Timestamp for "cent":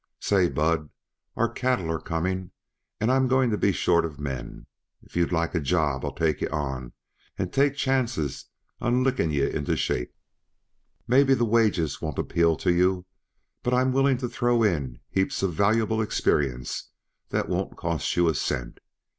18.33-18.79